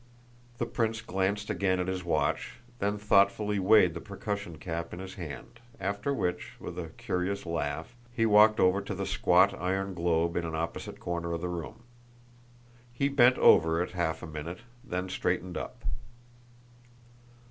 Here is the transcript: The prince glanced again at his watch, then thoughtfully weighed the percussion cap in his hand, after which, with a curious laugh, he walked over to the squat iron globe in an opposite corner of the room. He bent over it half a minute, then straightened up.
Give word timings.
The 0.57 0.65
prince 0.65 0.99
glanced 0.99 1.51
again 1.51 1.79
at 1.79 1.87
his 1.87 2.03
watch, 2.03 2.55
then 2.79 2.97
thoughtfully 2.97 3.59
weighed 3.59 3.93
the 3.93 4.01
percussion 4.01 4.57
cap 4.57 4.93
in 4.95 4.99
his 4.99 5.13
hand, 5.13 5.59
after 5.79 6.11
which, 6.11 6.53
with 6.59 6.79
a 6.79 6.89
curious 6.97 7.45
laugh, 7.45 7.95
he 8.11 8.25
walked 8.25 8.59
over 8.59 8.81
to 8.81 8.95
the 8.95 9.05
squat 9.05 9.53
iron 9.61 9.93
globe 9.93 10.35
in 10.35 10.43
an 10.43 10.55
opposite 10.55 10.99
corner 10.99 11.33
of 11.33 11.41
the 11.41 11.49
room. 11.49 11.83
He 12.91 13.09
bent 13.09 13.37
over 13.37 13.79
it 13.79 13.91
half 13.91 14.23
a 14.23 14.25
minute, 14.27 14.61
then 14.83 15.07
straightened 15.07 15.55
up. 15.55 15.83